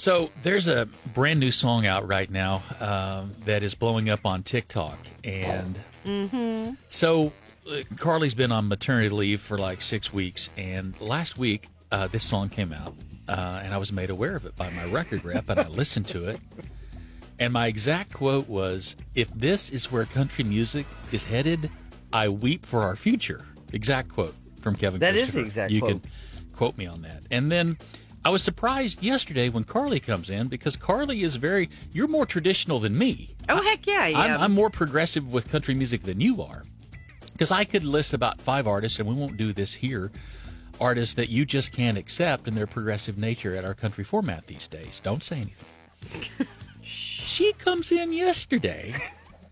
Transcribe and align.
So 0.00 0.30
there's 0.42 0.66
a 0.66 0.88
brand 1.12 1.40
new 1.40 1.50
song 1.50 1.84
out 1.84 2.08
right 2.08 2.30
now 2.30 2.62
um, 2.80 3.34
that 3.40 3.62
is 3.62 3.74
blowing 3.74 4.08
up 4.08 4.24
on 4.24 4.42
TikTok, 4.42 4.98
and 5.22 5.78
so 6.88 7.34
uh, 7.70 7.82
Carly's 7.98 8.32
been 8.32 8.50
on 8.50 8.66
maternity 8.66 9.10
leave 9.10 9.42
for 9.42 9.58
like 9.58 9.82
six 9.82 10.10
weeks, 10.10 10.48
and 10.56 10.98
last 11.02 11.36
week 11.36 11.68
uh, 11.92 12.06
this 12.06 12.22
song 12.22 12.48
came 12.48 12.72
out, 12.72 12.94
uh, 13.28 13.60
and 13.62 13.74
I 13.74 13.76
was 13.76 13.92
made 13.92 14.08
aware 14.08 14.36
of 14.36 14.46
it 14.46 14.56
by 14.56 14.70
my 14.70 14.86
record 14.86 15.22
rep, 15.22 15.50
and 15.50 15.60
I 15.60 15.68
listened 15.68 16.08
to 16.08 16.30
it, 16.30 16.40
and 17.38 17.52
my 17.52 17.66
exact 17.66 18.14
quote 18.14 18.48
was, 18.48 18.96
"If 19.14 19.30
this 19.34 19.68
is 19.68 19.92
where 19.92 20.06
country 20.06 20.44
music 20.44 20.86
is 21.12 21.24
headed, 21.24 21.70
I 22.10 22.30
weep 22.30 22.64
for 22.64 22.84
our 22.84 22.96
future." 22.96 23.44
Exact 23.74 24.08
quote 24.08 24.34
from 24.62 24.76
Kevin. 24.76 25.00
That 25.00 25.14
is 25.14 25.34
the 25.34 25.40
exact 25.40 25.70
You 25.72 25.80
quote. 25.80 25.90
can 25.90 26.10
quote 26.54 26.78
me 26.78 26.86
on 26.86 27.02
that, 27.02 27.22
and 27.30 27.52
then. 27.52 27.76
I 28.24 28.28
was 28.28 28.42
surprised 28.42 29.02
yesterday 29.02 29.48
when 29.48 29.64
Carly 29.64 29.98
comes 30.00 30.28
in 30.28 30.48
because 30.48 30.76
Carly 30.76 31.22
is 31.22 31.36
very. 31.36 31.70
You're 31.92 32.08
more 32.08 32.26
traditional 32.26 32.78
than 32.78 32.96
me. 32.98 33.34
Oh 33.48 33.62
heck 33.62 33.86
yeah, 33.86 34.06
yeah. 34.08 34.18
I'm, 34.36 34.40
I'm 34.42 34.52
more 34.52 34.68
progressive 34.70 35.32
with 35.32 35.48
country 35.48 35.74
music 35.74 36.02
than 36.02 36.20
you 36.20 36.42
are. 36.42 36.62
Because 37.32 37.50
I 37.50 37.64
could 37.64 37.84
list 37.84 38.12
about 38.12 38.38
five 38.40 38.66
artists, 38.66 38.98
and 38.98 39.08
we 39.08 39.14
won't 39.14 39.38
do 39.38 39.54
this 39.54 39.72
here, 39.72 40.12
artists 40.78 41.14
that 41.14 41.30
you 41.30 41.46
just 41.46 41.72
can't 41.72 41.96
accept 41.96 42.46
in 42.46 42.54
their 42.54 42.66
progressive 42.66 43.16
nature 43.16 43.54
at 43.56 43.64
our 43.64 43.72
country 43.72 44.04
format 44.04 44.46
these 44.46 44.68
days. 44.68 45.00
Don't 45.02 45.24
say 45.24 45.36
anything. 45.36 46.46
she 46.82 47.52
comes 47.54 47.90
in 47.92 48.12
yesterday 48.12 48.94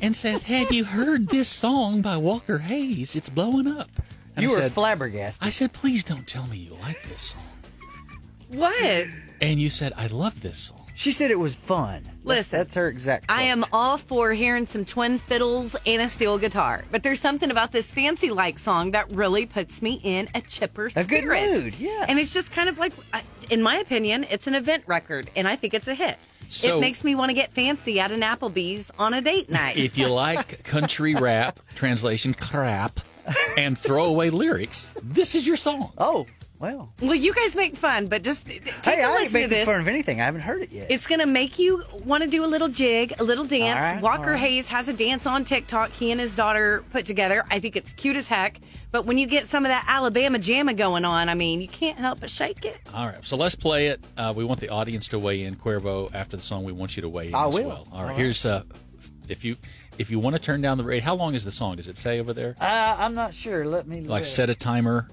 and 0.00 0.16
says, 0.16 0.44
Have 0.44 0.72
you 0.72 0.84
heard 0.84 1.28
this 1.28 1.48
song 1.50 2.00
by 2.00 2.16
Walker 2.16 2.58
Hayes? 2.58 3.14
It's 3.14 3.28
blowing 3.28 3.66
up. 3.66 3.90
And 4.36 4.42
You 4.44 4.50
I 4.50 4.54
were 4.54 4.60
said, 4.62 4.72
flabbergasted. 4.72 5.46
I 5.46 5.50
said, 5.50 5.74
Please 5.74 6.02
don't 6.02 6.26
tell 6.26 6.46
me 6.46 6.56
you 6.56 6.74
like 6.80 7.02
this 7.02 7.20
song. 7.20 7.42
What? 8.48 9.06
And 9.40 9.60
you 9.60 9.70
said, 9.70 9.92
I 9.96 10.06
love 10.08 10.40
this 10.40 10.58
song. 10.58 10.80
She 10.96 11.10
said 11.10 11.32
it 11.32 11.38
was 11.40 11.56
fun. 11.56 12.02
That's- 12.04 12.14
Listen, 12.24 12.58
that's 12.60 12.74
her 12.76 12.88
exact. 12.88 13.26
I 13.28 13.42
am 13.42 13.64
all 13.72 13.98
for 13.98 14.32
hearing 14.32 14.66
some 14.66 14.84
twin 14.84 15.18
fiddles 15.18 15.74
and 15.86 16.00
a 16.00 16.08
steel 16.08 16.38
guitar, 16.38 16.84
but 16.92 17.02
there's 17.02 17.20
something 17.20 17.50
about 17.50 17.72
this 17.72 17.90
fancy 17.90 18.30
like 18.30 18.60
song 18.60 18.92
that 18.92 19.10
really 19.10 19.44
puts 19.44 19.82
me 19.82 20.00
in 20.04 20.28
a 20.36 20.40
chipper 20.40 20.86
A 20.86 20.90
spirit. 20.90 21.08
good 21.08 21.24
mood, 21.64 21.74
yeah. 21.80 22.06
And 22.08 22.20
it's 22.20 22.32
just 22.32 22.52
kind 22.52 22.68
of 22.68 22.78
like, 22.78 22.92
in 23.50 23.60
my 23.60 23.76
opinion, 23.76 24.24
it's 24.30 24.46
an 24.46 24.54
event 24.54 24.84
record, 24.86 25.28
and 25.34 25.48
I 25.48 25.56
think 25.56 25.74
it's 25.74 25.88
a 25.88 25.94
hit. 25.96 26.16
So- 26.48 26.78
it 26.78 26.80
makes 26.80 27.02
me 27.02 27.16
want 27.16 27.30
to 27.30 27.34
get 27.34 27.52
fancy 27.52 27.98
at 27.98 28.12
an 28.12 28.20
Applebee's 28.20 28.92
on 28.96 29.14
a 29.14 29.20
date 29.20 29.50
night. 29.50 29.76
If 29.76 29.98
you 29.98 30.06
like 30.06 30.62
country 30.64 31.16
rap, 31.16 31.58
translation 31.74 32.34
crap, 32.34 33.00
and 33.58 33.76
throwaway 33.76 34.30
lyrics, 34.30 34.92
this 35.02 35.34
is 35.34 35.44
your 35.44 35.56
song. 35.56 35.90
Oh 35.98 36.26
well. 36.58 36.92
well, 37.00 37.14
you 37.14 37.34
guys 37.34 37.54
make 37.56 37.76
fun, 37.76 38.06
but 38.06 38.22
just 38.22 38.46
take 38.46 38.62
Hey, 38.84 39.02
a 39.02 39.06
I 39.06 39.10
ain't 39.10 39.12
listen 39.20 39.26
to 39.26 39.32
making 39.34 39.48
this. 39.50 39.66
fun 39.66 39.80
of 39.80 39.88
anything. 39.88 40.20
I 40.20 40.24
haven't 40.24 40.42
heard 40.42 40.62
it 40.62 40.72
yet. 40.72 40.90
It's 40.90 41.06
going 41.06 41.20
to 41.20 41.26
make 41.26 41.58
you 41.58 41.84
want 42.04 42.22
to 42.22 42.28
do 42.28 42.44
a 42.44 42.46
little 42.46 42.68
jig, 42.68 43.12
a 43.18 43.24
little 43.24 43.44
dance. 43.44 43.76
All 43.78 43.94
right, 43.94 44.02
Walker 44.02 44.24
all 44.24 44.30
right. 44.30 44.40
Hayes 44.40 44.68
has 44.68 44.88
a 44.88 44.92
dance 44.92 45.26
on 45.26 45.44
TikTok 45.44 45.90
he 45.92 46.10
and 46.10 46.20
his 46.20 46.34
daughter 46.34 46.84
put 46.92 47.06
together. 47.06 47.44
I 47.50 47.60
think 47.60 47.76
it's 47.76 47.92
cute 47.92 48.16
as 48.16 48.28
heck. 48.28 48.60
But 48.92 49.04
when 49.06 49.18
you 49.18 49.26
get 49.26 49.48
some 49.48 49.64
of 49.64 49.70
that 49.70 49.84
Alabama 49.88 50.38
jamma 50.38 50.76
going 50.76 51.04
on, 51.04 51.28
I 51.28 51.34
mean, 51.34 51.60
you 51.60 51.66
can't 51.66 51.98
help 51.98 52.20
but 52.20 52.30
shake 52.30 52.64
it. 52.64 52.78
All 52.94 53.06
right, 53.06 53.24
so 53.24 53.36
let's 53.36 53.56
play 53.56 53.88
it. 53.88 54.06
Uh, 54.16 54.32
we 54.36 54.44
want 54.44 54.60
the 54.60 54.68
audience 54.68 55.08
to 55.08 55.18
weigh 55.18 55.42
in. 55.42 55.56
Cuervo, 55.56 56.14
after 56.14 56.36
the 56.36 56.42
song, 56.42 56.62
we 56.62 56.70
want 56.72 56.96
you 56.96 57.02
to 57.02 57.08
weigh 57.08 57.26
in 57.28 57.34
I 57.34 57.48
as 57.48 57.54
will. 57.54 57.66
well. 57.68 57.88
All 57.90 57.98
right, 57.98 58.02
All 58.02 58.06
right. 58.10 58.16
here's 58.16 58.46
uh, 58.46 58.62
if 59.28 59.44
you 59.44 59.56
if 59.98 60.10
you 60.12 60.18
want 60.20 60.36
to 60.36 60.40
turn 60.42 60.60
down 60.60 60.78
the 60.78 60.84
rate. 60.84 61.02
How 61.02 61.14
long 61.16 61.34
is 61.34 61.44
the 61.44 61.50
song? 61.50 61.74
Does 61.76 61.88
it 61.88 61.96
say 61.96 62.20
over 62.20 62.32
there? 62.32 62.54
uh, 62.60 62.96
I'm 62.98 63.14
not 63.14 63.34
sure. 63.34 63.64
Let 63.66 63.88
me 63.88 64.00
Like 64.02 64.08
look. 64.20 64.24
set 64.24 64.48
a 64.50 64.54
timer. 64.54 65.08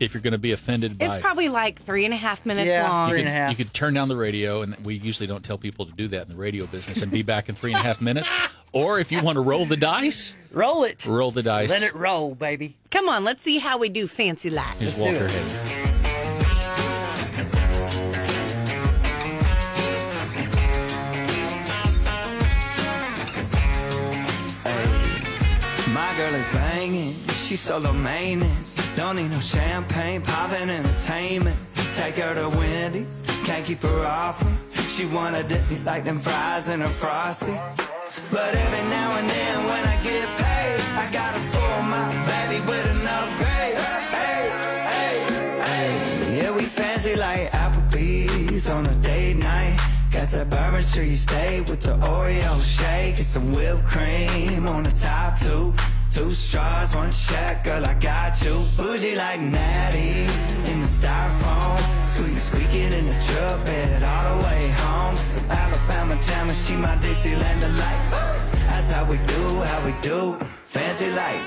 If 0.00 0.14
you're 0.14 0.22
going 0.22 0.32
to 0.32 0.38
be 0.38 0.52
offended 0.52 0.96
by 0.98 1.04
It's 1.06 1.18
probably 1.18 1.50
like 1.50 1.80
three 1.82 2.06
and 2.06 2.14
a 2.14 2.16
half 2.16 2.46
minutes 2.46 2.66
Yeah, 2.68 2.88
long. 2.88 3.08
you 3.10 3.14
three 3.14 3.20
could, 3.22 3.28
a 3.28 3.32
half. 3.32 3.50
you 3.50 3.56
could 3.64 3.74
turn 3.74 3.92
down 3.92 4.08
the 4.08 4.16
radio, 4.16 4.62
and 4.62 4.74
we 4.84 4.94
usually 4.94 5.26
don't 5.26 5.44
tell 5.44 5.58
people 5.58 5.84
to 5.84 5.92
do 5.92 6.08
that 6.08 6.22
in 6.26 6.32
the 6.32 6.38
radio 6.40 6.64
business, 6.66 7.02
and 7.02 7.12
be 7.12 7.22
back 7.22 7.50
in 7.50 7.54
three 7.54 7.72
and 7.72 7.80
a 7.80 7.82
half 7.82 8.00
minutes. 8.10 8.32
Or 8.72 8.98
if 8.98 9.12
you 9.12 9.22
want 9.22 9.36
to 9.36 9.42
roll 9.42 9.66
the 9.66 9.76
dice, 9.76 10.36
roll 10.52 10.84
it. 10.84 11.04
roll 11.04 11.30
the 11.32 11.42
dice. 11.42 11.68
Let 11.68 11.82
it 11.82 11.94
roll, 11.94 12.34
baby. 12.34 12.76
Come 12.90 13.08
on, 13.10 13.24
let's 13.24 13.42
see 13.42 13.58
how 13.58 13.76
we 13.78 13.90
do 13.90 14.06
fancy 14.06 14.48
like. 14.48 14.76
Here's 14.78 14.96
Let's 14.96 14.96
do 14.96 15.02
Walker 15.02 15.24
it. 15.26 15.30
Hayes. 15.30 16.80
My 25.92 26.14
girl 26.16 26.34
is 26.34 26.48
banging, 26.50 27.14
she's 27.46 27.60
solo 27.60 27.92
maintenance. 27.92 28.76
Don't 29.00 29.16
need 29.16 29.30
no 29.30 29.40
champagne, 29.40 30.20
poppin' 30.20 30.68
entertainment. 30.68 31.56
Take 31.94 32.16
her 32.16 32.34
to 32.34 32.50
Wendy's, 32.50 33.22
can't 33.46 33.64
keep 33.64 33.80
her 33.80 34.04
off 34.04 34.44
me. 34.44 34.52
She 34.90 35.06
wanna 35.06 35.42
dip 35.42 35.66
me 35.70 35.78
like 35.86 36.04
them 36.04 36.18
fries 36.18 36.68
in 36.68 36.82
her 36.82 36.94
frosty. 37.02 37.56
But 38.30 38.54
every 38.54 38.84
now 38.90 39.16
and 39.16 39.30
then 39.30 39.56
when 39.64 39.84
I 39.88 39.96
get 40.04 40.28
paid, 40.36 40.80
I 41.02 41.08
gotta 41.10 41.40
spoil 41.40 41.82
my 41.96 42.08
baby 42.28 42.60
with 42.66 42.86
an 42.94 43.06
upgrade. 43.18 43.78
Hey, 44.18 44.50
hey, 44.92 45.14
hey. 45.64 46.36
Yeah, 46.36 46.54
we 46.54 46.64
fancy 46.64 47.16
like 47.16 47.50
Applebee's 47.52 48.68
on 48.68 48.84
a 48.84 48.94
date 48.96 49.38
night. 49.38 49.80
Got 50.12 50.28
that 50.28 50.50
Bourbon 50.50 50.82
Street 50.82 51.16
steak 51.16 51.68
with 51.68 51.80
the 51.80 51.96
Oreo 52.04 52.62
shake 52.62 53.16
and 53.16 53.26
some 53.26 53.50
whipped 53.54 53.82
cream 53.86 54.68
on 54.68 54.82
the 54.82 54.90
top 54.90 55.38
two. 55.38 55.72
Two 56.12 56.32
straws, 56.32 56.94
one 56.96 57.12
check, 57.12 57.62
girl, 57.62 57.86
I 57.86 57.94
got 57.94 58.42
you. 58.42 58.64
Bougie 58.76 59.14
like 59.14 59.40
Natty 59.40 60.26
in 60.70 60.80
the 60.80 60.88
styrofoam. 60.88 61.78
Squeak, 62.06 62.36
squeaking 62.36 62.92
in 62.92 63.06
the 63.06 63.18
truck 63.22 63.64
bed 63.64 64.02
all 64.02 64.38
the 64.38 64.44
way 64.44 64.68
home. 64.70 65.16
Some 65.16 65.48
Alabama 65.48 66.16
jamma, 66.16 66.54
she 66.54 66.74
my 66.74 66.96
Dixieland 66.96 67.60
delight. 67.60 68.10
That's 68.66 68.92
how 68.92 69.04
we 69.04 69.18
do, 69.18 69.60
how 69.62 69.86
we 69.86 69.94
do. 70.02 70.36
Fancy 70.64 71.10
like, 71.12 71.40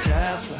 Tesla 0.00 0.58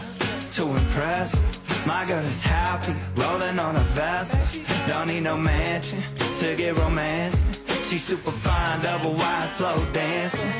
to 0.52 0.76
impress. 0.76 1.61
My 1.84 2.04
girl 2.06 2.24
is 2.24 2.44
happy, 2.44 2.94
rolling 3.16 3.58
on 3.58 3.74
a 3.74 3.84
Vespa. 3.96 4.38
Don't 4.86 5.08
need 5.08 5.24
no 5.24 5.36
mansion 5.36 5.98
to 6.38 6.54
get 6.54 6.78
romance. 6.78 7.42
She's 7.82 8.04
super 8.04 8.30
fine, 8.30 8.80
double 8.82 9.14
wide, 9.14 9.48
slow 9.48 9.84
dancing. 9.92 10.52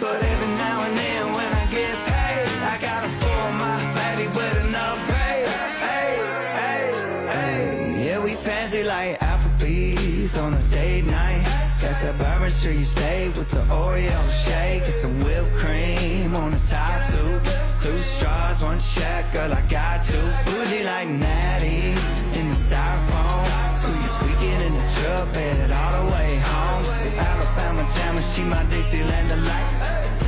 But 0.00 0.20
every 0.20 0.48
now 0.58 0.82
and 0.82 0.98
then 0.98 1.26
when 1.32 1.52
I 1.52 1.64
get 1.70 1.94
paid, 2.06 2.48
I 2.72 2.78
gotta 2.80 3.08
spoil 3.08 3.52
my 3.52 3.78
baby 3.94 4.26
with 4.28 4.66
an 4.66 4.74
upgrade. 4.74 5.48
Hey, 5.86 6.10
hey, 6.58 6.84
hey. 7.32 8.06
Yeah, 8.06 8.24
we 8.24 8.34
fancy 8.34 8.82
like 8.82 9.20
Applebee's 9.20 10.36
on 10.38 10.54
a 10.54 10.62
date 10.70 11.06
night. 11.06 11.44
Got 11.80 12.00
that 12.02 12.18
Bourbon 12.18 12.50
Street 12.50 12.82
steak 12.82 13.36
with 13.36 13.50
the 13.50 13.62
Oreo 13.72 14.44
shake 14.44 14.84
and 14.84 14.92
some 14.92 15.22
whipped 15.22 15.52
cream 15.54 16.34
on 16.34 16.50
the 16.50 16.60
top 16.66 17.00
two. 17.10 17.57
Two 17.98 18.04
straws, 18.04 18.62
one 18.62 18.78
check, 18.78 19.32
girl, 19.32 19.52
I 19.52 19.60
got 19.62 20.08
you. 20.08 20.20
Bougie 20.46 20.84
like 20.84 21.08
Natty 21.08 21.90
in 22.38 22.48
the 22.48 22.54
styrofoam. 22.54 23.74
Squeak, 23.74 24.06
squeaking 24.16 24.60
in 24.66 24.74
the 24.74 24.86
truck 24.94 25.34
bed 25.34 25.72
all 25.72 26.06
the 26.06 26.12
way 26.12 26.36
home. 26.36 26.84
Some 26.84 27.18
Alabama 27.18 27.82
jamma, 27.94 28.22
she 28.22 28.42
my 28.44 28.62
Dixieland 28.66 29.28
delight. 29.28 29.70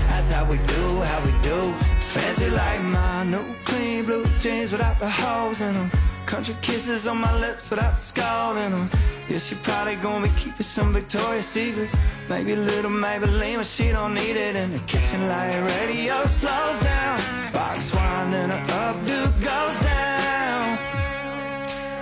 That's 0.08 0.32
how 0.32 0.50
we 0.50 0.56
do, 0.56 1.00
how 1.02 1.24
we 1.24 1.30
do. 1.42 1.72
Fancy 2.12 2.50
like 2.50 2.82
my 2.82 3.22
new 3.26 3.54
clean 3.64 4.04
blue 4.04 4.26
jeans 4.40 4.72
without 4.72 4.98
the 4.98 5.08
holes 5.08 5.60
in 5.60 5.72
them. 5.72 5.92
Country 6.26 6.56
kisses 6.62 7.06
on 7.06 7.20
my 7.20 7.32
lips 7.38 7.70
without 7.70 7.92
the 7.92 8.00
skull 8.00 8.56
in 8.56 8.72
them. 8.72 8.90
Yeah, 9.30 9.38
she 9.38 9.54
probably 9.54 9.94
gonna 9.94 10.26
be 10.26 10.32
keeping 10.34 10.62
some 10.62 10.92
Victoria's 10.92 11.46
Secrets. 11.46 11.94
Maybe 12.28 12.54
a 12.54 12.56
little 12.56 12.90
Maybelline, 12.90 13.58
but 13.58 13.66
she 13.66 13.90
don't 13.90 14.12
need 14.12 14.34
it 14.34 14.56
in 14.56 14.72
the 14.72 14.80
kitchen. 14.80 15.28
Like 15.28 15.54
radio 15.70 16.26
slows 16.26 16.80
down. 16.80 17.52
Box 17.52 17.94
wine 17.94 18.34
and 18.34 18.50
her 18.50 18.66
updo 18.66 19.26
goes 19.40 19.78
down. 19.86 20.78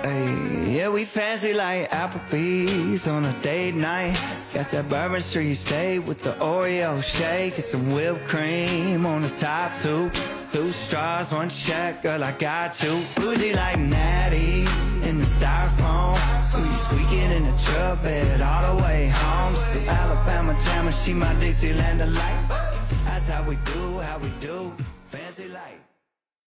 Hey, 0.04 0.76
yeah, 0.76 0.88
we 0.88 1.04
fancy 1.04 1.52
like 1.52 1.90
Applebee's 1.90 3.06
on 3.06 3.26
a 3.26 3.32
date 3.42 3.74
night. 3.74 4.18
Got 4.54 4.70
that 4.70 4.88
Bourbon 4.88 5.20
Street 5.20 5.52
steak 5.56 6.06
with 6.08 6.22
the 6.22 6.32
Oreo 6.40 7.02
shake 7.02 7.56
and 7.56 7.64
some 7.64 7.92
whipped 7.92 8.26
cream 8.26 9.04
on 9.04 9.20
the 9.20 9.28
top 9.28 9.70
two. 9.82 10.10
Two 10.50 10.70
straws, 10.70 11.30
one 11.30 11.50
check, 11.50 12.02
girl, 12.02 12.24
I 12.24 12.32
got 12.32 12.82
you. 12.82 13.04
Bougie 13.16 13.52
like 13.52 13.78
Natty 13.78 14.66
in 15.08 15.18
the 15.18 15.24
styrofoam. 15.24 16.16
Squeak, 16.44 16.72
squeaking 16.86 17.30
in 17.36 17.44
the 17.44 17.56
truck 17.58 18.02
bed 18.02 18.40
all 18.40 18.76
the 18.76 18.82
way 18.82 19.08
home. 19.08 19.56
Some 19.56 19.88
Alabama 19.88 20.52
jamma, 20.64 20.92
she 20.92 21.14
my 21.14 21.32
Dixieland 21.40 21.98
delight. 22.00 22.44
That's 23.04 23.28
how 23.28 23.42
we 23.48 23.56
do, 23.56 23.98
how 24.00 24.18
we 24.18 24.28
do. 24.40 24.72